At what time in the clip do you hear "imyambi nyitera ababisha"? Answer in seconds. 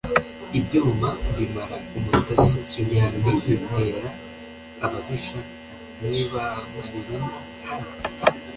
2.81-5.39